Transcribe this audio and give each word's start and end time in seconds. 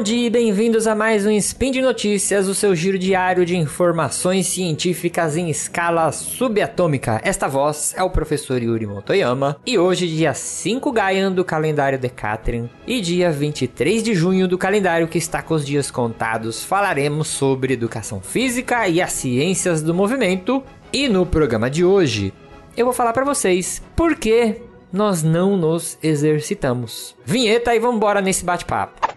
bom 0.00 0.04
dia 0.04 0.28
e 0.28 0.30
bem-vindos 0.30 0.86
a 0.86 0.94
mais 0.94 1.26
um 1.26 1.30
Spin 1.30 1.72
de 1.72 1.82
Notícias, 1.82 2.48
o 2.48 2.54
seu 2.54 2.74
giro 2.74 2.98
diário 2.98 3.44
de 3.44 3.54
informações 3.54 4.46
científicas 4.46 5.36
em 5.36 5.50
escala 5.50 6.10
subatômica. 6.10 7.20
Esta 7.22 7.46
voz 7.46 7.92
é 7.94 8.02
o 8.02 8.08
professor 8.08 8.62
Yuri 8.62 8.86
Motoyama 8.86 9.58
e 9.66 9.78
hoje, 9.78 10.08
dia 10.08 10.32
5 10.32 10.90
Gaian 10.90 11.30
do 11.30 11.44
calendário 11.44 11.98
Decatrian 11.98 12.70
e 12.86 12.98
dia 13.02 13.30
23 13.30 14.02
de 14.02 14.14
junho 14.14 14.48
do 14.48 14.56
calendário 14.56 15.06
que 15.06 15.18
está 15.18 15.42
com 15.42 15.52
os 15.52 15.66
dias 15.66 15.90
contados, 15.90 16.64
falaremos 16.64 17.28
sobre 17.28 17.74
educação 17.74 18.22
física 18.22 18.88
e 18.88 19.02
as 19.02 19.12
ciências 19.12 19.82
do 19.82 19.92
movimento. 19.92 20.62
E 20.90 21.10
no 21.10 21.26
programa 21.26 21.68
de 21.68 21.84
hoje, 21.84 22.32
eu 22.74 22.86
vou 22.86 22.94
falar 22.94 23.12
para 23.12 23.26
vocês 23.26 23.82
por 23.94 24.16
que 24.16 24.62
nós 24.90 25.22
não 25.22 25.58
nos 25.58 25.98
exercitamos. 26.02 27.14
Vinheta 27.22 27.74
e 27.74 27.78
vamos 27.78 27.96
embora 27.96 28.22
nesse 28.22 28.46
bate-papo. 28.46 29.09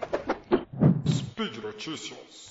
Notícias. 1.74 2.48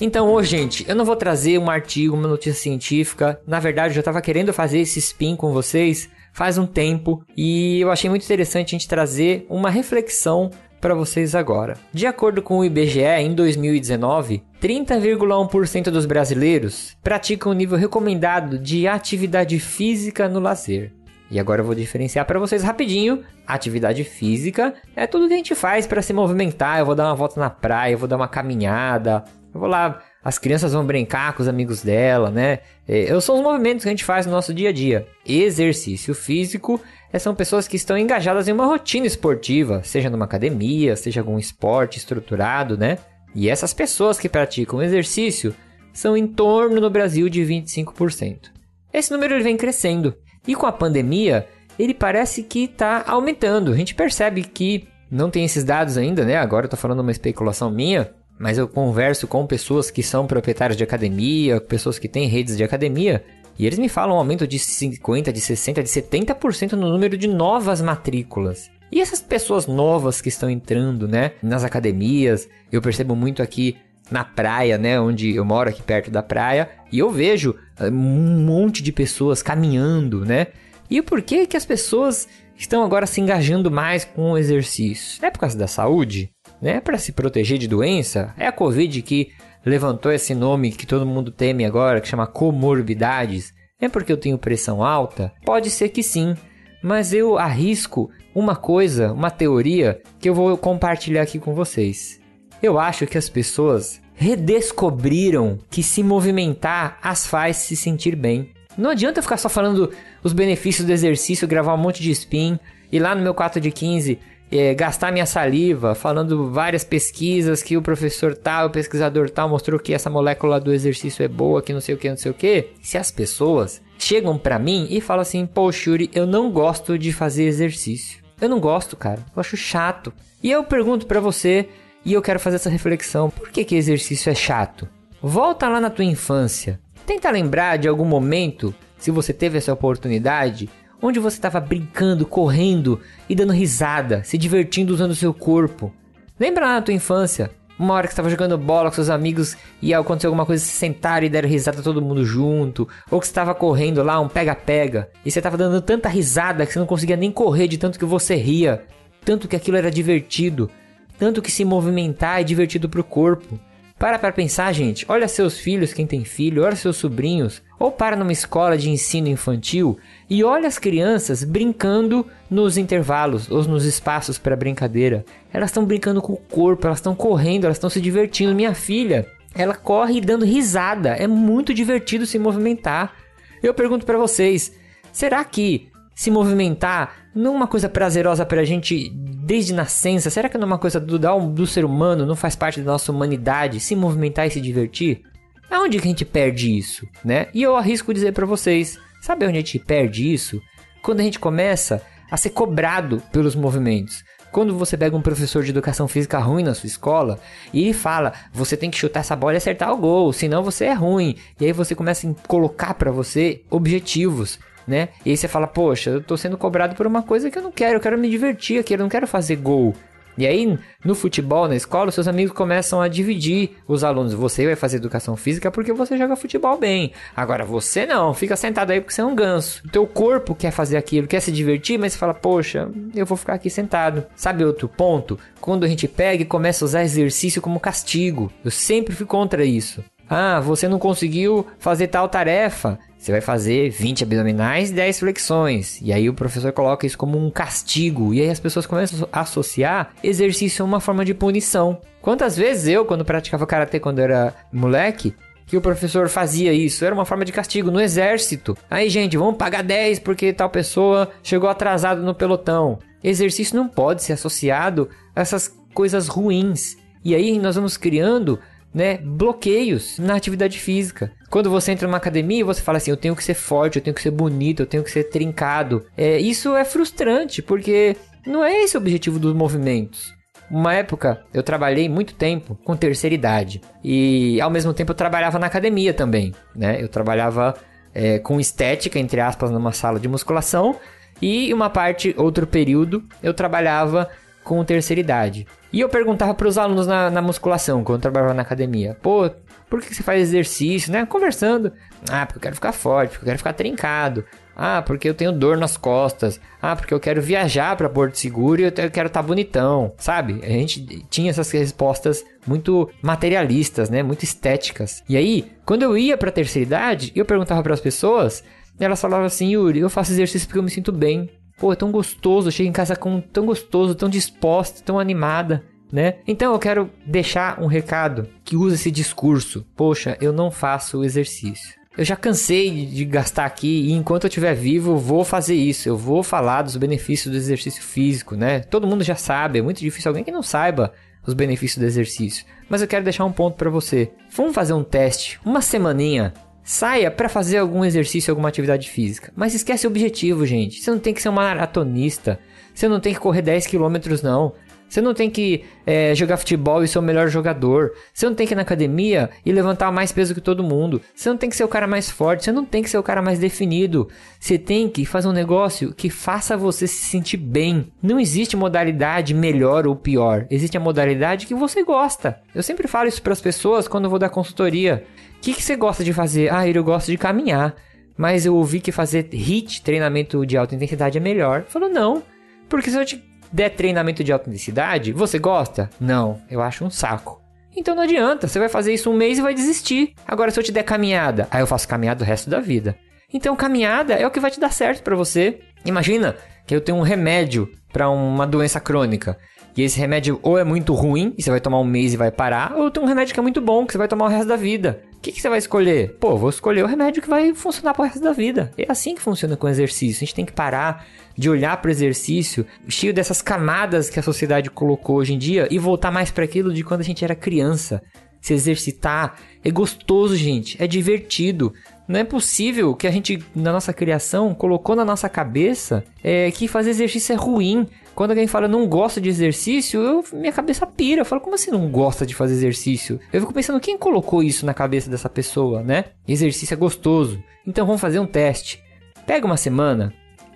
Então, 0.00 0.32
hoje, 0.32 0.56
gente, 0.56 0.88
eu 0.88 0.96
não 0.96 1.04
vou 1.04 1.16
trazer 1.16 1.58
um 1.58 1.70
artigo, 1.70 2.16
uma 2.16 2.26
notícia 2.26 2.60
científica. 2.60 3.40
Na 3.46 3.60
verdade, 3.60 3.90
eu 3.90 3.94
já 3.96 4.00
estava 4.00 4.22
querendo 4.22 4.52
fazer 4.54 4.78
esse 4.80 4.98
spin 4.98 5.36
com 5.36 5.52
vocês 5.52 6.10
faz 6.32 6.56
um 6.56 6.66
tempo 6.66 7.22
e 7.36 7.78
eu 7.80 7.90
achei 7.90 8.08
muito 8.08 8.24
interessante 8.24 8.74
a 8.74 8.78
gente 8.78 8.88
trazer 8.88 9.46
uma 9.50 9.68
reflexão 9.68 10.50
para 10.80 10.94
vocês 10.94 11.34
agora. 11.34 11.76
De 11.92 12.06
acordo 12.06 12.40
com 12.40 12.58
o 12.58 12.64
IBGE, 12.64 13.02
em 13.02 13.34
2019, 13.34 14.42
30,1% 14.62 15.90
dos 15.90 16.06
brasileiros 16.06 16.96
praticam 17.02 17.50
o 17.50 17.54
nível 17.54 17.76
recomendado 17.76 18.56
de 18.56 18.86
atividade 18.86 19.58
física 19.58 20.28
no 20.28 20.38
lazer. 20.38 20.92
E 21.28 21.40
agora 21.40 21.62
eu 21.62 21.66
vou 21.66 21.74
diferenciar 21.74 22.24
para 22.26 22.38
vocês 22.38 22.62
rapidinho. 22.62 23.24
Atividade 23.44 24.04
física 24.04 24.72
é 24.94 25.04
tudo 25.04 25.26
que 25.26 25.34
a 25.34 25.36
gente 25.36 25.56
faz 25.56 25.84
para 25.84 26.00
se 26.00 26.12
movimentar. 26.12 26.78
Eu 26.78 26.86
vou 26.86 26.94
dar 26.94 27.06
uma 27.06 27.16
volta 27.16 27.40
na 27.40 27.50
praia, 27.50 27.94
eu 27.94 27.98
vou 27.98 28.06
dar 28.06 28.14
uma 28.14 28.28
caminhada, 28.28 29.24
eu 29.52 29.58
vou 29.58 29.68
lá 29.68 30.00
as 30.24 30.38
crianças 30.38 30.72
vão 30.72 30.86
brincar 30.86 31.32
com 31.32 31.42
os 31.42 31.48
amigos 31.48 31.82
dela, 31.82 32.30
né? 32.30 32.60
É, 32.86 33.18
são 33.20 33.36
os 33.36 33.42
movimentos 33.42 33.82
que 33.82 33.88
a 33.88 33.90
gente 33.92 34.04
faz 34.04 34.24
no 34.24 34.30
nosso 34.32 34.54
dia 34.54 34.68
a 34.68 34.72
dia. 34.72 35.06
Exercício 35.26 36.14
físico 36.14 36.80
é, 37.12 37.18
são 37.18 37.34
pessoas 37.34 37.66
que 37.66 37.74
estão 37.74 37.98
engajadas 37.98 38.46
em 38.46 38.52
uma 38.52 38.66
rotina 38.66 39.06
esportiva, 39.06 39.82
seja 39.82 40.08
numa 40.08 40.24
academia, 40.24 40.94
seja 40.94 41.20
algum 41.20 41.38
esporte 41.38 41.98
estruturado, 41.98 42.78
né? 42.78 42.98
E 43.34 43.48
essas 43.48 43.72
pessoas 43.72 44.18
que 44.18 44.28
praticam 44.28 44.82
exercício 44.82 45.54
são 45.92 46.16
em 46.16 46.26
torno 46.26 46.80
no 46.80 46.90
Brasil 46.90 47.28
de 47.28 47.42
25%. 47.42 48.50
Esse 48.92 49.10
número 49.10 49.34
ele 49.34 49.44
vem 49.44 49.56
crescendo. 49.56 50.14
E 50.46 50.54
com 50.54 50.66
a 50.66 50.72
pandemia, 50.72 51.46
ele 51.78 51.94
parece 51.94 52.42
que 52.42 52.64
está 52.64 53.04
aumentando. 53.06 53.72
A 53.72 53.76
gente 53.76 53.94
percebe 53.94 54.42
que 54.42 54.86
não 55.10 55.30
tem 55.30 55.44
esses 55.44 55.64
dados 55.64 55.96
ainda, 55.96 56.24
né? 56.24 56.36
Agora 56.36 56.66
eu 56.66 56.70
tô 56.70 56.76
falando 56.76 57.00
uma 57.00 57.10
especulação 57.10 57.70
minha, 57.70 58.12
mas 58.38 58.58
eu 58.58 58.66
converso 58.66 59.26
com 59.26 59.46
pessoas 59.46 59.90
que 59.90 60.02
são 60.02 60.26
proprietários 60.26 60.76
de 60.76 60.84
academia, 60.84 61.60
pessoas 61.60 61.98
que 61.98 62.08
têm 62.08 62.26
redes 62.26 62.56
de 62.56 62.64
academia, 62.64 63.24
e 63.58 63.66
eles 63.66 63.78
me 63.78 63.88
falam 63.88 64.16
um 64.16 64.18
aumento 64.18 64.46
de 64.46 64.58
50, 64.58 65.32
de 65.32 65.40
60, 65.40 65.82
de 65.82 65.88
70% 65.88 66.72
no 66.72 66.88
número 66.88 67.16
de 67.16 67.28
novas 67.28 67.80
matrículas. 67.80 68.70
E 68.92 69.00
essas 69.00 69.22
pessoas 69.22 69.66
novas 69.66 70.20
que 70.20 70.28
estão 70.28 70.50
entrando, 70.50 71.08
né, 71.08 71.32
nas 71.42 71.64
academias, 71.64 72.46
eu 72.70 72.82
percebo 72.82 73.16
muito 73.16 73.42
aqui 73.42 73.78
na 74.10 74.22
praia, 74.22 74.76
né, 74.76 75.00
onde 75.00 75.34
eu 75.34 75.46
moro 75.46 75.70
aqui 75.70 75.82
perto 75.82 76.10
da 76.10 76.22
praia, 76.22 76.68
e 76.92 76.98
eu 76.98 77.10
vejo 77.10 77.56
eh, 77.78 77.88
um 77.88 78.44
monte 78.44 78.82
de 78.82 78.92
pessoas 78.92 79.42
caminhando, 79.42 80.26
né? 80.26 80.48
E 80.90 81.00
por 81.00 81.22
que 81.22 81.46
que 81.46 81.56
as 81.56 81.64
pessoas 81.64 82.28
estão 82.54 82.84
agora 82.84 83.06
se 83.06 83.18
engajando 83.18 83.70
mais 83.70 84.04
com 84.04 84.32
o 84.32 84.36
exercício? 84.36 85.24
É 85.24 85.30
por 85.30 85.38
causa 85.38 85.56
da 85.56 85.66
saúde? 85.66 86.30
Né? 86.60 86.78
Para 86.78 86.98
se 86.98 87.12
proteger 87.12 87.56
de 87.56 87.66
doença? 87.66 88.34
É 88.36 88.46
a 88.46 88.52
Covid 88.52 89.00
que 89.00 89.30
levantou 89.64 90.12
esse 90.12 90.34
nome 90.34 90.70
que 90.70 90.86
todo 90.86 91.06
mundo 91.06 91.30
teme 91.30 91.64
agora, 91.64 91.98
que 91.98 92.08
chama 92.08 92.26
comorbidades, 92.26 93.54
é 93.80 93.88
porque 93.88 94.12
eu 94.12 94.18
tenho 94.18 94.36
pressão 94.36 94.84
alta? 94.84 95.32
Pode 95.46 95.70
ser 95.70 95.88
que 95.88 96.02
sim, 96.02 96.36
mas 96.82 97.12
eu 97.12 97.38
arrisco 97.38 98.10
uma 98.34 98.56
coisa, 98.56 99.12
uma 99.12 99.30
teoria 99.30 100.00
que 100.18 100.28
eu 100.28 100.34
vou 100.34 100.56
compartilhar 100.56 101.22
aqui 101.22 101.38
com 101.38 101.54
vocês. 101.54 102.20
Eu 102.62 102.78
acho 102.78 103.06
que 103.06 103.18
as 103.18 103.28
pessoas 103.28 104.00
redescobriram 104.14 105.58
que 105.70 105.82
se 105.82 106.02
movimentar 106.02 106.98
as 107.02 107.26
faz 107.26 107.56
se 107.56 107.76
sentir 107.76 108.16
bem. 108.16 108.50
Não 108.76 108.90
adianta 108.90 109.22
ficar 109.22 109.36
só 109.36 109.48
falando 109.48 109.90
os 110.22 110.32
benefícios 110.32 110.86
do 110.86 110.92
exercício, 110.92 111.48
gravar 111.48 111.74
um 111.74 111.78
monte 111.78 112.02
de 112.02 112.10
spin 112.10 112.58
e 112.90 112.98
lá 112.98 113.14
no 113.14 113.22
meu 113.22 113.34
4 113.34 113.60
de 113.60 113.70
15 113.70 114.18
é, 114.52 114.74
gastar 114.74 115.10
minha 115.10 115.24
saliva 115.24 115.94
falando 115.94 116.50
várias 116.50 116.84
pesquisas 116.84 117.62
que 117.62 117.76
o 117.76 117.82
professor 117.82 118.36
tal, 118.36 118.66
o 118.66 118.70
pesquisador 118.70 119.30
tal 119.30 119.48
mostrou 119.48 119.80
que 119.80 119.94
essa 119.94 120.10
molécula 120.10 120.60
do 120.60 120.72
exercício 120.72 121.24
é 121.24 121.28
boa, 121.28 121.62
que 121.62 121.72
não 121.72 121.80
sei 121.80 121.94
o 121.94 121.98
que, 121.98 122.10
não 122.10 122.16
sei 122.18 122.30
o 122.30 122.34
que. 122.34 122.68
Se 122.82 122.98
as 122.98 123.10
pessoas 123.10 123.80
chegam 124.02 124.36
para 124.36 124.58
mim 124.58 124.86
e 124.90 125.00
falam 125.00 125.22
assim, 125.22 125.46
pô, 125.46 125.70
Shuri, 125.70 126.10
eu 126.12 126.26
não 126.26 126.50
gosto 126.50 126.98
de 126.98 127.12
fazer 127.12 127.44
exercício. 127.44 128.20
Eu 128.40 128.48
não 128.48 128.58
gosto, 128.58 128.96
cara. 128.96 129.20
Eu 129.34 129.40
acho 129.40 129.56
chato. 129.56 130.12
E 130.42 130.50
eu 130.50 130.64
pergunto 130.64 131.06
para 131.06 131.20
você, 131.20 131.68
e 132.04 132.12
eu 132.12 132.20
quero 132.20 132.40
fazer 132.40 132.56
essa 132.56 132.68
reflexão, 132.68 133.30
por 133.30 133.50
que 133.50 133.64
que 133.64 133.76
exercício 133.76 134.30
é 134.30 134.34
chato? 134.34 134.88
Volta 135.22 135.68
lá 135.68 135.80
na 135.80 135.90
tua 135.90 136.04
infância. 136.04 136.80
Tenta 137.06 137.30
lembrar 137.30 137.78
de 137.78 137.86
algum 137.86 138.04
momento, 138.04 138.74
se 138.98 139.10
você 139.10 139.32
teve 139.32 139.58
essa 139.58 139.72
oportunidade, 139.72 140.68
onde 141.00 141.20
você 141.20 141.36
estava 141.36 141.60
brincando, 141.60 142.26
correndo 142.26 143.00
e 143.28 143.34
dando 143.34 143.52
risada, 143.52 144.24
se 144.24 144.36
divertindo 144.36 144.92
usando 144.92 145.12
o 145.12 145.16
seu 145.16 145.32
corpo. 145.32 145.92
Lembra 146.38 146.66
lá 146.66 146.72
na 146.74 146.82
tua 146.82 146.94
infância? 146.94 147.50
Uma 147.78 147.94
hora 147.94 148.06
que 148.06 148.12
estava 148.12 148.30
jogando 148.30 148.56
bola 148.58 148.90
com 148.90 148.94
seus 148.94 149.10
amigos 149.10 149.56
e 149.80 149.92
aconteceu 149.94 150.28
alguma 150.28 150.46
coisa, 150.46 150.62
se 150.62 150.70
sentaram 150.70 151.26
e 151.26 151.30
deram 151.30 151.48
risada 151.48 151.82
todo 151.82 152.02
mundo 152.02 152.24
junto, 152.24 152.86
ou 153.10 153.18
que 153.18 153.26
você 153.26 153.30
estava 153.30 153.54
correndo 153.54 154.02
lá, 154.02 154.20
um 154.20 154.28
pega-pega, 154.28 155.08
e 155.24 155.30
você 155.30 155.38
estava 155.38 155.56
dando 155.56 155.80
tanta 155.80 156.08
risada 156.08 156.66
que 156.66 156.72
você 156.72 156.78
não 156.78 156.86
conseguia 156.86 157.16
nem 157.16 157.32
correr 157.32 157.66
de 157.68 157.78
tanto 157.78 157.98
que 157.98 158.04
você 158.04 158.34
ria, 158.34 158.84
tanto 159.24 159.48
que 159.48 159.56
aquilo 159.56 159.76
era 159.76 159.90
divertido, 159.90 160.70
tanto 161.18 161.40
que 161.42 161.50
se 161.50 161.64
movimentar 161.64 162.40
é 162.40 162.44
divertido 162.44 162.88
para 162.88 163.00
o 163.00 163.04
corpo. 163.04 163.58
Para 164.02 164.18
para 164.18 164.32
pensar, 164.32 164.72
gente. 164.72 165.06
Olha 165.08 165.28
seus 165.28 165.56
filhos, 165.58 165.92
quem 165.92 166.08
tem 166.08 166.24
filho, 166.24 166.64
olha 166.64 166.74
seus 166.74 166.96
sobrinhos, 166.96 167.62
ou 167.78 167.92
para 167.92 168.16
numa 168.16 168.32
escola 168.32 168.76
de 168.76 168.90
ensino 168.90 169.28
infantil 169.28 169.96
e 170.28 170.42
olha 170.42 170.66
as 170.66 170.76
crianças 170.76 171.44
brincando 171.44 172.26
nos 172.50 172.76
intervalos 172.76 173.48
ou 173.48 173.62
nos 173.62 173.84
espaços 173.84 174.38
para 174.38 174.56
brincadeira. 174.56 175.24
Elas 175.52 175.70
estão 175.70 175.84
brincando 175.84 176.20
com 176.20 176.32
o 176.32 176.36
corpo, 176.36 176.84
elas 176.88 176.98
estão 176.98 177.14
correndo, 177.14 177.62
elas 177.62 177.76
estão 177.76 177.88
se 177.88 178.00
divertindo. 178.00 178.56
Minha 178.56 178.74
filha, 178.74 179.24
ela 179.54 179.76
corre 179.76 180.20
dando 180.20 180.44
risada. 180.44 181.10
É 181.10 181.28
muito 181.28 181.72
divertido 181.72 182.26
se 182.26 182.40
movimentar. 182.40 183.14
Eu 183.62 183.72
pergunto 183.72 184.04
para 184.04 184.18
vocês, 184.18 184.72
será 185.12 185.44
que 185.44 185.91
se 186.14 186.30
movimentar 186.30 187.28
não 187.34 187.54
é 187.54 187.56
uma 187.56 187.66
coisa 187.66 187.88
prazerosa 187.88 188.44
para 188.44 188.60
a 188.60 188.64
gente 188.64 189.10
desde 189.10 189.72
nascença? 189.72 190.30
Será 190.30 190.48
que 190.48 190.58
não 190.58 190.64
é 190.64 190.66
uma 190.66 190.78
coisa 190.78 191.00
do, 191.00 191.18
do 191.18 191.66
ser 191.66 191.84
humano, 191.84 192.26
não 192.26 192.36
faz 192.36 192.54
parte 192.54 192.80
da 192.80 192.92
nossa 192.92 193.10
humanidade 193.10 193.80
se 193.80 193.96
movimentar 193.96 194.46
e 194.46 194.50
se 194.50 194.60
divertir? 194.60 195.22
Aonde 195.70 195.98
que 195.98 196.04
a 196.04 196.10
gente 196.10 196.24
perde 196.24 196.76
isso, 196.76 197.06
né? 197.24 197.46
E 197.54 197.62
eu 197.62 197.76
arrisco 197.76 198.12
dizer 198.12 198.32
para 198.32 198.44
vocês, 198.44 198.98
sabe 199.22 199.46
onde 199.46 199.56
a 199.56 199.60
gente 199.60 199.78
perde 199.78 200.32
isso? 200.32 200.60
Quando 201.00 201.20
a 201.20 201.22
gente 201.22 201.38
começa 201.38 202.02
a 202.30 202.36
ser 202.38 202.50
cobrado 202.50 203.22
pelos 203.30 203.54
movimentos. 203.54 204.24
Quando 204.50 204.76
você 204.76 204.96
pega 204.96 205.14
um 205.14 205.22
professor 205.22 205.62
de 205.62 205.70
educação 205.70 206.08
física 206.08 206.38
ruim 206.38 206.62
na 206.62 206.74
sua 206.74 206.86
escola 206.86 207.38
e 207.72 207.82
ele 207.82 207.92
fala, 207.92 208.32
você 208.52 208.74
tem 208.74 208.90
que 208.90 208.98
chutar 208.98 209.20
essa 209.20 209.36
bola 209.36 209.52
e 209.52 209.56
acertar 209.56 209.92
o 209.92 209.98
gol, 209.98 210.32
senão 210.32 210.62
você 210.62 210.86
é 210.86 210.92
ruim. 210.94 211.36
E 211.60 211.66
aí 211.66 211.72
você 211.72 211.94
começa 211.94 212.26
a 212.26 212.34
colocar 212.48 212.94
para 212.94 213.10
você 213.10 213.62
objetivos 213.70 214.58
né? 214.86 215.08
E 215.24 215.30
aí 215.30 215.36
você 215.36 215.48
fala, 215.48 215.66
poxa, 215.66 216.10
eu 216.10 216.22
tô 216.22 216.36
sendo 216.36 216.56
cobrado 216.56 216.94
por 216.94 217.06
uma 217.06 217.22
coisa 217.22 217.50
que 217.50 217.58
eu 217.58 217.62
não 217.62 217.72
quero, 217.72 217.96
eu 217.96 218.00
quero 218.00 218.18
me 218.18 218.28
divertir 218.28 218.80
aqui, 218.80 218.94
eu 218.94 218.98
não 218.98 219.08
quero 219.08 219.26
fazer 219.26 219.56
gol. 219.56 219.94
E 220.36 220.46
aí, 220.46 220.78
no 221.04 221.14
futebol, 221.14 221.68
na 221.68 221.76
escola, 221.76 222.10
seus 222.10 222.26
amigos 222.26 222.56
começam 222.56 223.02
a 223.02 223.08
dividir 223.08 223.76
os 223.86 224.02
alunos. 224.02 224.32
Você 224.32 224.64
vai 224.64 224.76
fazer 224.76 224.96
educação 224.96 225.36
física 225.36 225.70
porque 225.70 225.92
você 225.92 226.16
joga 226.16 226.36
futebol 226.36 226.78
bem. 226.78 227.12
Agora, 227.36 227.64
você 227.64 228.06
não, 228.06 228.32
fica 228.32 228.56
sentado 228.56 228.90
aí 228.92 229.00
porque 229.00 229.12
você 229.12 229.20
é 229.20 229.24
um 229.24 229.34
ganso. 229.34 229.82
O 229.84 229.90
teu 229.90 230.06
corpo 230.06 230.54
quer 230.54 230.70
fazer 230.70 230.96
aquilo, 230.96 231.26
quer 231.26 231.40
se 231.40 231.52
divertir, 231.52 231.98
mas 231.98 232.12
você 232.12 232.18
fala, 232.18 232.32
poxa, 232.32 232.90
eu 233.14 233.26
vou 233.26 233.36
ficar 233.36 233.54
aqui 233.54 233.68
sentado. 233.68 234.24
Sabe 234.34 234.64
outro 234.64 234.88
ponto? 234.88 235.38
Quando 235.60 235.84
a 235.84 235.88
gente 235.88 236.08
pega 236.08 236.42
e 236.42 236.46
começa 236.46 236.84
a 236.84 236.86
usar 236.86 237.02
exercício 237.02 237.60
como 237.60 237.78
castigo. 237.78 238.50
Eu 238.64 238.70
sempre 238.70 239.14
fui 239.14 239.26
contra 239.26 239.64
isso. 239.64 240.02
Ah, 240.34 240.60
você 240.60 240.88
não 240.88 240.98
conseguiu 240.98 241.66
fazer 241.78 242.06
tal 242.06 242.26
tarefa. 242.26 242.98
Você 243.18 243.30
vai 243.30 243.42
fazer 243.42 243.90
20 243.90 244.24
abdominais 244.24 244.88
e 244.88 244.94
10 244.94 245.18
flexões. 245.18 246.00
E 246.00 246.10
aí 246.10 246.26
o 246.26 246.32
professor 246.32 246.72
coloca 246.72 247.06
isso 247.06 247.18
como 247.18 247.36
um 247.36 247.50
castigo. 247.50 248.32
E 248.32 248.40
aí 248.40 248.48
as 248.48 248.58
pessoas 248.58 248.86
começam 248.86 249.28
a 249.30 249.40
associar 249.40 250.14
exercício 250.24 250.82
a 250.82 250.88
uma 250.88 251.00
forma 251.00 251.22
de 251.22 251.34
punição. 251.34 252.00
Quantas 252.22 252.56
vezes 252.56 252.88
eu, 252.88 253.04
quando 253.04 253.26
praticava 253.26 253.66
karatê 253.66 254.00
quando 254.00 254.20
era 254.20 254.54
moleque, 254.72 255.34
que 255.66 255.76
o 255.76 255.82
professor 255.82 256.26
fazia 256.30 256.72
isso. 256.72 257.04
Era 257.04 257.14
uma 257.14 257.26
forma 257.26 257.44
de 257.44 257.52
castigo 257.52 257.90
no 257.90 258.00
exército. 258.00 258.74
Aí, 258.90 259.10
gente, 259.10 259.36
vamos 259.36 259.58
pagar 259.58 259.82
10 259.82 260.20
porque 260.20 260.50
tal 260.54 260.70
pessoa 260.70 261.30
chegou 261.42 261.68
atrasado 261.68 262.22
no 262.22 262.34
pelotão. 262.34 262.98
Exercício 263.22 263.76
não 263.76 263.86
pode 263.86 264.22
ser 264.22 264.32
associado 264.32 265.10
a 265.36 265.42
essas 265.42 265.68
coisas 265.92 266.26
ruins. 266.26 266.96
E 267.22 267.34
aí 267.34 267.58
nós 267.58 267.76
vamos 267.76 267.96
criando 267.96 268.58
né, 268.94 269.18
bloqueios 269.18 270.18
na 270.18 270.34
atividade 270.34 270.78
física. 270.78 271.32
Quando 271.50 271.70
você 271.70 271.92
entra 271.92 272.06
numa 272.06 272.18
academia, 272.18 272.64
você 272.64 272.80
fala 272.80 272.98
assim: 272.98 273.10
eu 273.10 273.16
tenho 273.16 273.36
que 273.36 273.44
ser 273.44 273.54
forte, 273.54 273.96
eu 273.96 274.02
tenho 274.02 274.14
que 274.14 274.22
ser 274.22 274.30
bonito, 274.30 274.80
eu 274.80 274.86
tenho 274.86 275.02
que 275.02 275.10
ser 275.10 275.24
trincado. 275.24 276.04
É, 276.16 276.38
isso 276.38 276.74
é 276.76 276.84
frustrante, 276.84 277.62
porque 277.62 278.16
não 278.46 278.64
é 278.64 278.82
esse 278.82 278.96
o 278.96 279.00
objetivo 279.00 279.38
dos 279.38 279.54
movimentos. 279.54 280.34
Uma 280.70 280.94
época 280.94 281.42
eu 281.52 281.62
trabalhei 281.62 282.08
muito 282.08 282.34
tempo 282.34 282.78
com 282.82 282.96
terceira 282.96 283.34
idade 283.34 283.82
e 284.02 284.58
ao 284.60 284.70
mesmo 284.70 284.94
tempo 284.94 285.12
eu 285.12 285.16
trabalhava 285.16 285.58
na 285.58 285.66
academia 285.66 286.14
também, 286.14 286.54
né? 286.74 287.02
Eu 287.02 287.08
trabalhava 287.08 287.74
é, 288.14 288.38
com 288.38 288.58
estética, 288.58 289.18
entre 289.18 289.40
aspas, 289.40 289.70
numa 289.70 289.92
sala 289.92 290.18
de 290.18 290.28
musculação 290.28 290.96
e 291.42 291.74
uma 291.74 291.90
parte, 291.90 292.34
outro 292.38 292.66
período, 292.66 293.24
eu 293.42 293.52
trabalhava 293.52 294.30
com 294.64 294.84
terceira 294.84 295.20
idade. 295.20 295.66
E 295.92 296.00
eu 296.00 296.08
perguntava 296.08 296.54
para 296.54 296.68
os 296.68 296.78
alunos 296.78 297.06
na, 297.06 297.30
na, 297.30 297.42
musculação, 297.42 298.02
quando 298.02 298.18
eu 298.18 298.22
trabalhava 298.22 298.54
na 298.54 298.62
academia: 298.62 299.16
pô, 299.20 299.50
por 299.90 300.00
que 300.00 300.14
você 300.14 300.22
faz 300.22 300.40
exercício, 300.40 301.12
né? 301.12 301.26
Conversando. 301.26 301.92
Ah, 302.30 302.46
porque 302.46 302.58
eu 302.58 302.62
quero 302.62 302.74
ficar 302.74 302.92
forte, 302.92 303.32
porque 303.32 303.44
eu 303.44 303.46
quero 303.46 303.58
ficar 303.58 303.72
trincado. 303.74 304.44
Ah, 304.74 305.02
porque 305.02 305.28
eu 305.28 305.34
tenho 305.34 305.52
dor 305.52 305.76
nas 305.76 305.98
costas. 305.98 306.58
Ah, 306.80 306.96
porque 306.96 307.12
eu 307.12 307.20
quero 307.20 307.42
viajar 307.42 307.94
para 307.94 308.08
Porto 308.08 308.38
Seguro 308.38 308.80
e 308.80 308.84
eu 308.84 308.92
quero 308.92 309.10
estar 309.10 309.28
tá 309.30 309.42
bonitão, 309.42 310.14
sabe? 310.16 310.60
A 310.62 310.68
gente 310.68 311.26
tinha 311.28 311.50
essas 311.50 311.70
respostas 311.70 312.42
muito 312.66 313.10
materialistas, 313.20 314.08
né? 314.08 314.22
Muito 314.22 314.44
estéticas. 314.44 315.22
E 315.28 315.36
aí, 315.36 315.72
quando 315.84 316.02
eu 316.02 316.16
ia 316.16 316.38
para 316.38 316.48
a 316.48 316.52
terceira 316.52 316.86
idade, 316.86 317.32
eu 317.34 317.44
perguntava 317.44 317.82
para 317.82 317.92
as 317.92 318.00
pessoas, 318.00 318.64
elas 318.98 319.20
falavam 319.20 319.44
assim: 319.44 319.72
Yuri, 319.72 320.00
eu 320.00 320.08
faço 320.10 320.32
exercício 320.32 320.66
porque 320.66 320.78
eu 320.78 320.82
me 320.82 320.90
sinto 320.90 321.12
bem. 321.12 321.50
Pô, 321.82 321.92
é 321.92 321.96
tão 321.96 322.12
gostoso, 322.12 322.68
eu 322.68 322.70
chego 322.70 322.88
em 322.88 322.92
casa 322.92 323.16
com 323.16 323.40
tão 323.40 323.66
gostoso, 323.66 324.14
tão 324.14 324.28
disposta, 324.28 325.02
tão 325.04 325.18
animada, 325.18 325.82
né? 326.12 326.36
Então 326.46 326.72
eu 326.72 326.78
quero 326.78 327.10
deixar 327.26 327.82
um 327.82 327.86
recado 327.86 328.48
que 328.64 328.76
usa 328.76 328.94
esse 328.94 329.10
discurso. 329.10 329.84
Poxa, 329.96 330.38
eu 330.40 330.52
não 330.52 330.70
faço 330.70 331.24
exercício. 331.24 331.96
Eu 332.16 332.24
já 332.24 332.36
cansei 332.36 333.04
de 333.06 333.24
gastar 333.24 333.64
aqui 333.64 334.06
e 334.06 334.12
enquanto 334.12 334.44
eu 334.44 334.48
estiver 334.48 334.74
vivo, 334.74 335.16
vou 335.16 335.44
fazer 335.44 335.74
isso. 335.74 336.08
Eu 336.08 336.16
vou 336.16 336.44
falar 336.44 336.82
dos 336.82 336.96
benefícios 336.96 337.50
do 337.50 337.58
exercício 337.58 338.00
físico, 338.00 338.54
né? 338.54 338.78
Todo 338.78 339.04
mundo 339.04 339.24
já 339.24 339.34
sabe, 339.34 339.80
é 339.80 339.82
muito 339.82 339.98
difícil 339.98 340.28
alguém 340.28 340.44
que 340.44 340.52
não 340.52 340.62
saiba 340.62 341.12
os 341.44 341.52
benefícios 341.52 341.98
do 341.98 342.06
exercício. 342.06 342.64
Mas 342.88 343.02
eu 343.02 343.08
quero 343.08 343.24
deixar 343.24 343.44
um 343.44 343.50
ponto 343.50 343.76
para 343.76 343.90
você. 343.90 344.30
Vamos 344.54 344.72
fazer 344.72 344.92
um 344.92 345.02
teste, 345.02 345.58
uma 345.64 345.80
semaninha 345.80 346.54
Saia 346.84 347.30
para 347.30 347.48
fazer 347.48 347.78
algum 347.78 348.04
exercício, 348.04 348.50
alguma 348.50 348.68
atividade 348.68 349.08
física. 349.08 349.52
Mas 349.54 349.74
esquece 349.74 350.06
o 350.06 350.10
objetivo, 350.10 350.66
gente. 350.66 351.00
Você 351.00 351.10
não 351.10 351.18
tem 351.18 351.32
que 351.32 351.40
ser 351.40 351.48
um 351.48 351.52
maratonista. 351.52 352.58
Você 352.94 353.08
não 353.08 353.20
tem 353.20 353.32
que 353.32 353.40
correr 353.40 353.62
10 353.62 353.86
quilômetros, 353.86 354.42
não. 354.42 354.74
Você 355.12 355.20
não 355.20 355.34
tem 355.34 355.50
que 355.50 355.84
é, 356.06 356.34
jogar 356.34 356.56
futebol 356.56 357.04
e 357.04 357.08
ser 357.08 357.18
o 357.18 357.22
melhor 357.22 357.46
jogador. 357.46 358.12
Você 358.32 358.46
não 358.46 358.54
tem 358.54 358.66
que 358.66 358.72
ir 358.72 358.76
na 358.76 358.80
academia 358.80 359.50
e 359.64 359.70
levantar 359.70 360.10
mais 360.10 360.32
peso 360.32 360.54
que 360.54 360.60
todo 360.60 360.82
mundo. 360.82 361.20
Você 361.34 361.50
não 361.50 361.56
tem 361.58 361.68
que 361.68 361.76
ser 361.76 361.84
o 361.84 361.88
cara 361.88 362.06
mais 362.06 362.30
forte. 362.30 362.64
Você 362.64 362.72
não 362.72 362.82
tem 362.82 363.02
que 363.02 363.10
ser 363.10 363.18
o 363.18 363.22
cara 363.22 363.42
mais 363.42 363.58
definido. 363.58 364.26
Você 364.58 364.78
tem 364.78 365.10
que 365.10 365.26
fazer 365.26 365.48
um 365.48 365.52
negócio 365.52 366.14
que 366.14 366.30
faça 366.30 366.78
você 366.78 367.06
se 367.06 367.26
sentir 367.26 367.58
bem. 367.58 368.10
Não 368.22 368.40
existe 368.40 368.74
modalidade 368.74 369.52
melhor 369.52 370.06
ou 370.06 370.16
pior. 370.16 370.66
Existe 370.70 370.96
a 370.96 371.00
modalidade 371.00 371.66
que 371.66 371.74
você 371.74 372.02
gosta. 372.02 372.58
Eu 372.74 372.82
sempre 372.82 373.06
falo 373.06 373.28
isso 373.28 373.42
para 373.42 373.52
as 373.52 373.60
pessoas 373.60 374.08
quando 374.08 374.24
eu 374.24 374.30
vou 374.30 374.38
dar 374.38 374.48
consultoria 374.48 375.26
que, 375.62 375.74
que 375.74 375.82
você 375.82 375.94
gosta 375.94 376.24
de 376.24 376.32
fazer? 376.32 376.72
Ah, 376.72 376.86
eu 376.86 377.04
gosto 377.04 377.30
de 377.30 377.38
caminhar. 377.38 377.94
Mas 378.36 378.66
eu 378.66 378.74
ouvi 378.74 378.98
que 379.00 379.12
fazer 379.12 379.48
HIIT, 379.52 380.02
treinamento 380.02 380.66
de 380.66 380.76
alta 380.76 380.94
intensidade, 380.94 381.38
é 381.38 381.40
melhor. 381.40 381.84
Falou, 381.84 382.08
não. 382.08 382.42
Porque 382.88 383.10
se 383.10 383.16
eu 383.16 383.24
te 383.24 383.42
der 383.72 383.90
treinamento 383.90 384.42
de 384.42 384.52
alta 384.52 384.68
intensidade, 384.68 385.32
você 385.32 385.58
gosta? 385.58 386.10
Não, 386.20 386.60
eu 386.68 386.82
acho 386.82 387.04
um 387.04 387.10
saco. 387.10 387.62
Então 387.96 388.14
não 388.14 388.22
adianta, 388.22 388.66
você 388.66 388.78
vai 388.78 388.88
fazer 388.88 389.12
isso 389.12 389.30
um 389.30 389.36
mês 389.36 389.58
e 389.58 389.62
vai 389.62 389.74
desistir. 389.74 390.32
Agora, 390.48 390.70
se 390.70 390.80
eu 390.80 390.84
te 390.84 390.90
der 390.90 391.04
caminhada, 391.04 391.68
aí 391.70 391.80
eu 391.80 391.86
faço 391.86 392.08
caminhada 392.08 392.42
o 392.42 392.46
resto 392.46 392.68
da 392.68 392.80
vida. 392.80 393.16
Então, 393.52 393.76
caminhada 393.76 394.34
é 394.34 394.46
o 394.46 394.50
que 394.50 394.60
vai 394.60 394.70
te 394.70 394.80
dar 394.80 394.92
certo 394.92 395.22
para 395.22 395.36
você. 395.36 395.78
Imagina 396.04 396.56
que 396.86 396.94
eu 396.94 397.00
tenho 397.00 397.18
um 397.18 397.22
remédio 397.22 397.88
para 398.12 398.28
uma 398.30 398.66
doença 398.66 398.98
crônica. 398.98 399.58
E 399.94 400.02
esse 400.02 400.18
remédio 400.18 400.58
ou 400.62 400.78
é 400.78 400.84
muito 400.84 401.12
ruim, 401.12 401.54
e 401.56 401.62
você 401.62 401.70
vai 401.70 401.80
tomar 401.80 402.00
um 402.00 402.04
mês 402.04 402.32
e 402.32 402.36
vai 402.36 402.50
parar, 402.50 402.96
ou 402.96 403.10
tem 403.10 403.22
um 403.22 403.26
remédio 403.26 403.52
que 403.52 403.60
é 403.60 403.62
muito 403.62 403.80
bom, 403.80 404.06
que 404.06 404.12
você 404.12 404.18
vai 404.18 404.26
tomar 404.26 404.46
o 404.46 404.48
resto 404.48 404.66
da 404.66 404.76
vida. 404.76 405.22
O 405.42 405.44
que, 405.44 405.50
que 405.50 405.60
você 405.60 405.68
vai 405.68 405.80
escolher? 405.80 406.36
Pô, 406.38 406.56
vou 406.56 406.70
escolher 406.70 407.02
o 407.02 407.06
remédio 407.08 407.42
que 407.42 407.48
vai 407.48 407.74
funcionar 407.74 408.14
pro 408.14 408.22
resto 408.22 408.38
da 408.38 408.52
vida. 408.52 408.92
É 408.96 409.06
assim 409.08 409.34
que 409.34 409.42
funciona 409.42 409.76
com 409.76 409.88
exercício. 409.88 410.36
A 410.36 410.46
gente 410.46 410.54
tem 410.54 410.64
que 410.64 410.72
parar 410.72 411.26
de 411.58 411.68
olhar 411.68 411.96
para 411.96 412.10
o 412.10 412.12
exercício 412.12 412.86
cheio 413.08 413.34
dessas 413.34 413.60
camadas 413.60 414.30
que 414.30 414.38
a 414.38 414.42
sociedade 414.42 414.88
colocou 414.88 415.34
hoje 415.38 415.54
em 415.54 415.58
dia 415.58 415.88
e 415.90 415.98
voltar 415.98 416.30
mais 416.30 416.52
para 416.52 416.62
aquilo 416.62 416.94
de 416.94 417.02
quando 417.02 417.22
a 417.22 417.24
gente 417.24 417.44
era 417.44 417.56
criança. 417.56 418.22
Se 418.60 418.72
exercitar 418.72 419.58
é 419.84 419.90
gostoso, 419.90 420.54
gente, 420.54 420.96
é 421.02 421.08
divertido. 421.08 421.92
Não 422.26 422.38
é 422.38 422.44
possível 422.44 423.14
que 423.14 423.26
a 423.26 423.30
gente, 423.30 423.62
na 423.74 423.92
nossa 423.92 424.12
criação, 424.12 424.74
colocou 424.74 425.16
na 425.16 425.24
nossa 425.24 425.48
cabeça 425.48 426.24
é, 426.42 426.70
que 426.70 426.86
fazer 426.86 427.10
exercício 427.10 427.52
é 427.52 427.56
ruim. 427.56 428.06
Quando 428.34 428.50
alguém 428.50 428.66
fala 428.66 428.88
não 428.88 429.06
gosta 429.06 429.40
de 429.40 429.48
exercício, 429.48 430.20
eu, 430.20 430.44
minha 430.52 430.72
cabeça 430.72 431.06
pira. 431.06 431.42
Eu 431.42 431.44
falo, 431.44 431.60
como 431.60 431.74
assim 431.74 431.90
não 431.90 432.08
gosta 432.08 432.46
de 432.46 432.54
fazer 432.54 432.74
exercício? 432.74 433.38
Eu 433.52 433.60
fico 433.60 433.74
pensando, 433.74 434.00
quem 434.00 434.16
colocou 434.16 434.62
isso 434.62 434.86
na 434.86 434.94
cabeça 434.94 435.28
dessa 435.28 435.48
pessoa, 435.48 436.02
né? 436.02 436.26
Exercício 436.46 436.94
é 436.94 436.96
gostoso. 436.96 437.62
Então 437.86 438.06
vamos 438.06 438.20
fazer 438.20 438.38
um 438.38 438.46
teste. 438.46 439.02
Pega 439.46 439.66
uma 439.66 439.76
semana 439.76 440.32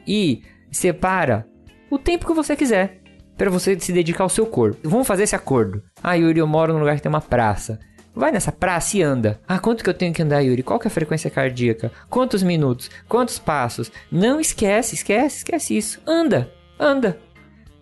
e 0.07 0.43
separa 0.71 1.47
o 1.91 1.99
tempo 1.99 2.27
que 2.27 2.35
você 2.35 2.57
quiser 2.57 3.01
para 3.37 3.51
você 3.51 3.79
se 3.79 3.93
dedicar 3.93 4.25
ao 4.25 4.29
seu 4.29 4.47
corpo. 4.47 4.89
Vamos 4.89 5.07
fazer 5.07 5.25
esse 5.25 5.37
acordo. 5.37 5.83
Ah, 6.03 6.15
Yuri, 6.15 6.41
eu 6.41 6.47
moro 6.47 6.73
num 6.73 6.81
lugar 6.81 6.97
que 6.97 7.03
tem 7.03 7.11
uma 7.11 7.21
praça. 7.21 7.79
Vai 8.17 8.33
nessa 8.33 8.51
praça 8.51 8.97
e 8.97 9.03
anda. 9.03 9.39
Ah, 9.47 9.59
quanto 9.59 9.85
que 9.85 9.91
eu 9.91 9.95
tenho 9.95 10.15
que 10.15 10.23
andar, 10.23 10.41
Yuri? 10.41 10.63
Qual 10.63 10.79
que 10.79 10.87
é 10.87 10.91
a 10.91 10.91
frequência 10.91 11.29
cardíaca? 11.29 11.93
Quantos 12.09 12.43
minutos? 12.43 12.91
Quantos 13.07 13.39
passos? 13.39 13.93
Não 14.11 14.41
esquece, 14.41 14.95
esquece, 14.95 15.37
esquece 15.37 15.77
isso. 15.77 16.01
Anda, 16.07 16.51
anda. 16.81 17.19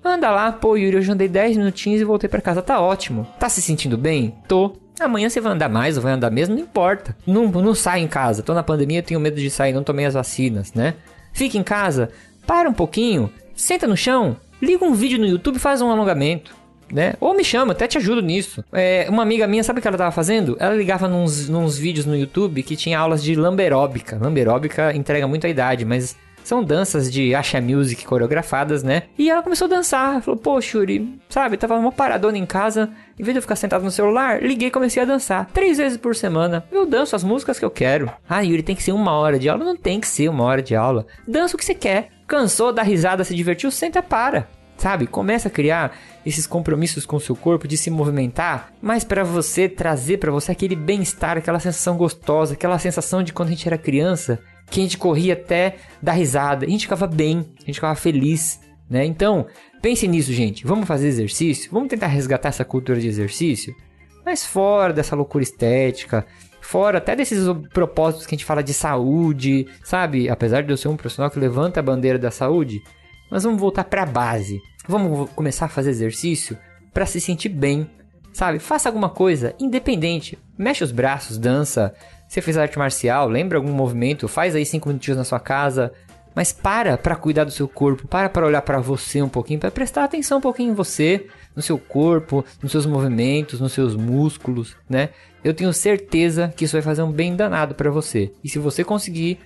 Anda 0.05 0.33
lá, 0.33 0.51
pô, 0.51 0.77
Yuri, 0.77 0.97
eu 0.97 1.03
já 1.03 1.13
andei 1.13 1.29
10 1.29 1.57
minutinhos 1.57 2.01
e 2.01 2.05
voltei 2.05 2.29
para 2.29 2.41
casa. 2.41 2.61
Tá 2.61 2.81
ótimo. 2.81 3.25
Tá 3.39 3.49
se 3.49 3.63
sentindo 3.63 3.97
bem? 3.97 4.35
Tô. 4.49 4.77
Amanhã 4.99 5.29
você 5.29 5.41
vai 5.41 5.53
andar 5.53 5.69
mais 5.69 5.97
ou 5.97 6.03
vai 6.03 6.13
andar 6.13 6.33
mesmo, 6.33 6.57
não 6.57 6.63
importa. 6.63 7.17
Não, 7.25 7.47
não 7.47 7.75
sai 7.75 8.01
em 8.01 8.09
casa. 8.09 8.43
Tô 8.43 8.55
na 8.55 8.63
pandemia, 8.65 9.05
tenho 9.05 9.21
medo 9.21 9.37
de 9.37 9.49
sair, 9.51 9.73
não 9.73 9.85
tomei 9.85 10.05
as 10.05 10.15
vacinas, 10.15 10.75
né? 10.75 10.95
Fica 11.33 11.57
em 11.57 11.63
casa, 11.63 12.11
para 12.45 12.69
um 12.69 12.73
pouquinho, 12.73 13.33
senta 13.55 13.87
no 13.87 13.97
chão, 13.97 14.37
liga 14.61 14.85
um 14.85 14.95
vídeo 14.95 15.19
no 15.19 15.27
YouTube 15.27 15.57
e 15.57 15.61
faz 15.61 15.81
um 15.81 15.91
alongamento. 15.91 16.55
Né? 16.95 17.15
Ou 17.21 17.35
me 17.35 17.43
chama, 17.43 17.73
até 17.73 17.89
te 17.89 17.99
ajudo 17.99 18.23
nisso. 18.23 18.65
É, 18.73 19.07
uma 19.11 19.25
amiga 19.25 19.49
minha, 19.49 19.65
sabe 19.65 19.81
o 19.81 19.83
que 19.83 19.89
ela 19.89 19.99
tava 19.99 20.13
fazendo? 20.13 20.57
Ela 20.61 20.77
ligava 20.77 21.09
nos, 21.09 21.49
nos 21.49 21.77
vídeos 21.77 22.07
no 22.07 22.17
YouTube 22.17 22.63
que 22.63 22.77
tinha 22.77 22.97
aulas 22.97 23.21
de 23.21 23.35
lamberóbica. 23.35 24.17
Lamberóbica 24.17 24.95
entrega 24.95 25.27
muito 25.27 25.45
a 25.45 25.51
idade, 25.51 25.85
mas 25.85 26.17
são 26.45 26.63
danças 26.63 27.11
de 27.11 27.35
Asha 27.35 27.61
Music 27.61 28.05
coreografadas, 28.05 28.83
né? 28.83 29.05
E 29.19 29.31
ela 29.31 29.43
começou 29.43 29.65
a 29.65 29.71
dançar. 29.71 30.21
Falou, 30.23 30.39
pô, 30.39 30.61
Shuri, 30.61 31.19
sabe? 31.29 31.57
Tava 31.57 31.75
uma 31.75 31.91
paradona 31.91 32.37
em 32.37 32.45
casa. 32.45 32.91
Em 33.19 33.25
vez 33.25 33.35
de 33.35 33.39
eu 33.39 33.43
ficar 33.43 33.57
sentado 33.57 33.83
no 33.83 33.91
celular, 33.91 34.43
liguei 34.43 34.69
e 34.69 34.71
comecei 34.71 35.03
a 35.03 35.07
dançar. 35.07 35.47
Três 35.53 35.79
vezes 35.79 35.97
por 35.97 36.15
semana. 36.15 36.65
Eu 36.71 36.85
danço 36.87 37.17
as 37.17 37.25
músicas 37.25 37.59
que 37.59 37.65
eu 37.65 37.71
quero. 37.71 38.09
Ah, 38.29 38.43
Yuri, 38.43 38.63
tem 38.63 38.77
que 38.77 38.83
ser 38.83 38.93
uma 38.93 39.13
hora 39.13 39.39
de 39.39 39.49
aula? 39.49 39.65
Não 39.65 39.77
tem 39.77 39.99
que 39.99 40.07
ser 40.07 40.29
uma 40.29 40.45
hora 40.45 40.63
de 40.63 40.77
aula. 40.77 41.07
Dança 41.27 41.57
o 41.57 41.59
que 41.59 41.65
você 41.65 41.75
quer. 41.75 42.11
Cansou 42.27 42.73
da 42.73 42.83
risada, 42.83 43.25
se 43.25 43.35
divertiu? 43.35 43.71
Senta 43.71 44.03
para. 44.03 44.47
Sabe? 44.85 45.07
Começa 45.07 45.49
a 45.49 45.51
criar 45.51 45.97
esses 46.27 46.47
compromissos 46.47 47.07
com 47.07 47.17
o 47.17 47.21
seu 47.21 47.35
corpo 47.35 47.67
de 47.67 47.75
se 47.75 47.91
movimentar, 47.91 48.71
mas 48.83 49.03
para 49.03 49.25
você 49.25 49.67
trazer 49.67 50.19
para 50.19 50.31
você 50.31 50.53
aquele 50.53 50.77
bem-estar, 50.77 51.39
aquela 51.39 51.59
sensação 51.59 51.97
gostosa, 51.97 52.53
aquela 52.53 52.79
sensação 52.79 53.23
de 53.23 53.33
quando 53.33 53.49
a 53.49 53.53
gente 53.53 53.67
era 53.67 53.79
criança, 53.79 54.39
que 54.71 54.81
a 54.81 54.83
gente 54.83 54.99
corria 54.99 55.33
até 55.33 55.77
dar 56.03 56.13
risada, 56.13 56.67
a 56.67 56.69
gente 56.69 56.83
ficava 56.83 57.07
bem, 57.07 57.47
a 57.63 57.65
gente 57.65 57.77
ficava 57.77 57.95
feliz, 57.95 58.61
né? 58.91 59.07
Então, 59.07 59.47
pense 59.81 60.07
nisso, 60.07 60.35
gente. 60.35 60.67
Vamos 60.67 60.87
fazer 60.87 61.09
exercício? 61.09 61.73
Vamos 61.73 61.89
tentar 61.89 62.09
resgatar 62.09 62.51
essa 62.51 62.63
cultura 62.63 63.01
de 63.01 63.09
exercício? 63.09 63.75
Mas 64.23 64.45
fora 64.45 64.93
dessa 64.93 65.17
loucura 65.17 65.45
estética, 65.45 66.27
fora 66.61 66.99
até 66.99 67.17
desses 67.17 67.47
propósitos 67.73 68.27
que 68.27 68.35
a 68.35 68.37
gente 68.37 68.45
fala 68.45 68.63
de 68.63 68.75
saúde, 68.75 69.67
sabe? 69.83 70.29
Apesar 70.29 70.63
de 70.63 70.71
eu 70.71 70.77
ser 70.77 70.89
um 70.89 70.97
profissional 70.97 71.31
que 71.31 71.41
levanta 71.41 71.81
a 71.81 71.83
bandeira 71.83 72.19
da 72.19 72.31
saúde, 72.31 72.83
mas 73.31 73.45
vamos 73.45 73.59
voltar 73.59 73.85
para 73.85 74.03
a 74.03 74.07
base. 74.07 74.61
Vamos 74.87 75.31
começar 75.31 75.67
a 75.67 75.69
fazer 75.69 75.91
exercício 75.91 76.59
para 76.93 77.07
se 77.07 77.21
sentir 77.21 77.49
bem, 77.49 77.91
sabe? 78.33 78.59
Faça 78.59 78.89
alguma 78.89 79.09
coisa 79.09 79.55
independente. 79.59 80.39
Mexe 80.59 80.85
os 80.85 80.93
braços, 80.93 81.39
dança, 81.39 81.95
você 82.29 82.41
fez 82.41 82.59
arte 82.59 82.79
marcial, 82.79 83.29
lembra 83.29 83.59
algum 83.59 83.73
movimento? 83.73 84.29
Faz 84.29 84.55
aí 84.55 84.67
cinco 84.67 84.89
minutinhos 84.89 85.19
na 85.19 85.25
sua 85.25 85.41
casa. 85.41 85.93
Mas 86.35 86.53
para 86.53 86.99
para 86.99 87.15
cuidar 87.15 87.45
do 87.45 87.51
seu 87.53 87.69
corpo, 87.69 88.09
para 88.09 88.29
para 88.29 88.45
olhar 88.45 88.61
para 88.63 88.81
você 88.81 89.23
um 89.23 89.29
pouquinho, 89.29 89.61
para 89.61 89.71
prestar 89.71 90.03
atenção 90.03 90.39
um 90.39 90.41
pouquinho 90.41 90.73
em 90.73 90.75
você, 90.75 91.29
no 91.55 91.63
seu 91.63 91.79
corpo, 91.79 92.45
nos 92.61 92.73
seus 92.73 92.87
movimentos, 92.87 93.61
nos 93.61 93.73
seus 93.73 93.95
músculos, 93.95 94.77
né? 94.91 95.11
Eu 95.45 95.55
tenho 95.55 95.73
certeza 95.73 96.53
que 96.57 96.65
isso 96.65 96.73
vai 96.73 96.83
fazer 96.83 97.03
um 97.03 97.13
bem 97.13 97.37
danado 97.37 97.75
para 97.75 97.91
você. 97.91 98.33
E 98.43 98.49
se 98.49 98.59
você 98.59 98.83
conseguir 98.83 99.39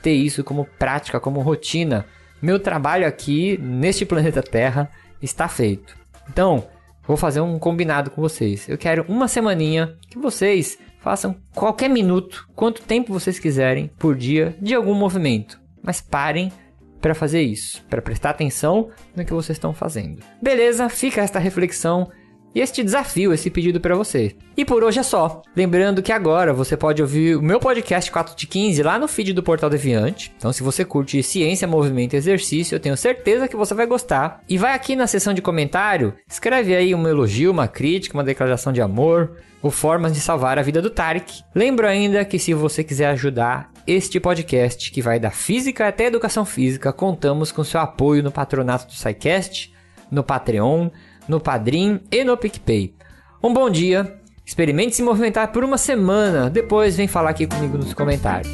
ter 0.00 0.12
isso 0.12 0.44
como 0.44 0.64
prática, 0.78 1.18
como 1.18 1.40
rotina, 1.40 2.06
meu 2.40 2.58
trabalho 2.58 3.06
aqui 3.06 3.58
neste 3.58 4.04
planeta 4.04 4.42
Terra 4.42 4.90
está 5.20 5.48
feito. 5.48 5.96
Então, 6.28 6.66
vou 7.06 7.16
fazer 7.16 7.40
um 7.40 7.58
combinado 7.58 8.10
com 8.10 8.20
vocês. 8.20 8.68
Eu 8.68 8.78
quero 8.78 9.04
uma 9.08 9.28
semaninha 9.28 9.96
que 10.08 10.18
vocês 10.18 10.78
façam 11.00 11.36
qualquer 11.54 11.88
minuto, 11.88 12.48
quanto 12.54 12.82
tempo 12.82 13.12
vocês 13.12 13.38
quiserem 13.38 13.90
por 13.98 14.14
dia 14.14 14.56
de 14.60 14.74
algum 14.74 14.94
movimento. 14.94 15.60
Mas 15.82 16.00
parem 16.00 16.52
para 17.00 17.14
fazer 17.14 17.42
isso, 17.42 17.84
para 17.88 18.02
prestar 18.02 18.30
atenção 18.30 18.90
no 19.14 19.24
que 19.24 19.32
vocês 19.32 19.56
estão 19.56 19.72
fazendo. 19.72 20.22
Beleza? 20.42 20.88
Fica 20.88 21.20
esta 21.20 21.38
reflexão 21.38 22.10
este 22.60 22.82
desafio, 22.82 23.32
esse 23.32 23.50
pedido 23.50 23.80
para 23.80 23.94
você. 23.94 24.34
E 24.56 24.64
por 24.64 24.82
hoje 24.82 24.98
é 24.98 25.02
só. 25.02 25.42
Lembrando 25.54 26.02
que 26.02 26.12
agora 26.12 26.52
você 26.52 26.76
pode 26.76 27.00
ouvir 27.00 27.36
o 27.36 27.42
meu 27.42 27.60
podcast 27.60 28.10
4 28.10 28.36
de 28.36 28.46
15 28.46 28.82
lá 28.82 28.98
no 28.98 29.06
feed 29.06 29.32
do 29.32 29.42
Portal 29.42 29.70
Deviante. 29.70 30.32
Então, 30.36 30.52
se 30.52 30.62
você 30.62 30.84
curte 30.84 31.22
ciência, 31.22 31.68
movimento 31.68 32.14
e 32.14 32.16
exercício, 32.16 32.74
eu 32.74 32.80
tenho 32.80 32.96
certeza 32.96 33.48
que 33.48 33.56
você 33.56 33.74
vai 33.74 33.86
gostar. 33.86 34.42
E 34.48 34.58
vai 34.58 34.74
aqui 34.74 34.96
na 34.96 35.06
seção 35.06 35.32
de 35.32 35.42
comentário, 35.42 36.14
escreve 36.28 36.74
aí 36.74 36.94
um 36.94 37.06
elogio, 37.06 37.50
uma 37.50 37.68
crítica, 37.68 38.16
uma 38.16 38.24
declaração 38.24 38.72
de 38.72 38.80
amor, 38.80 39.36
ou 39.62 39.70
formas 39.70 40.12
de 40.12 40.20
salvar 40.20 40.58
a 40.58 40.62
vida 40.62 40.80
do 40.80 40.90
Tarek. 40.90 41.42
Lembro 41.54 41.86
ainda 41.86 42.24
que 42.24 42.38
se 42.38 42.54
você 42.54 42.84
quiser 42.84 43.08
ajudar 43.10 43.70
este 43.86 44.20
podcast, 44.20 44.90
que 44.90 45.02
vai 45.02 45.18
da 45.18 45.30
física 45.30 45.88
até 45.88 46.06
educação 46.06 46.44
física, 46.44 46.92
contamos 46.92 47.50
com 47.50 47.64
seu 47.64 47.80
apoio 47.80 48.22
no 48.22 48.30
patronato 48.30 48.86
do 48.86 48.92
SciCast, 48.92 49.72
no 50.10 50.22
Patreon, 50.22 50.90
no 51.28 51.38
Padrim 51.38 52.00
e 52.10 52.24
no 52.24 52.36
PicPay. 52.36 52.94
Um 53.42 53.52
bom 53.52 53.68
dia, 53.70 54.20
experimente 54.44 54.96
se 54.96 55.02
movimentar 55.02 55.52
por 55.52 55.62
uma 55.62 55.78
semana, 55.78 56.48
depois 56.48 56.96
vem 56.96 57.06
falar 57.06 57.30
aqui 57.30 57.46
comigo 57.46 57.76
nos 57.76 57.94
comentários. 57.94 58.50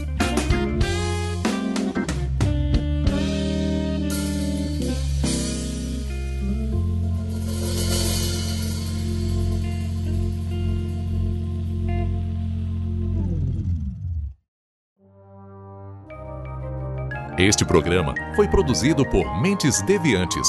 Este 17.37 17.65
programa 17.65 18.15
foi 18.37 18.47
produzido 18.49 19.05
por 19.05 19.41
Mentes 19.43 19.83
Deviantes 19.83 20.49